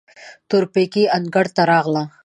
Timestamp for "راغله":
1.71-2.03